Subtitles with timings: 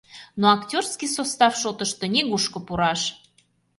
[0.35, 3.01] Но актёрский состав шотышто нигушко пураш.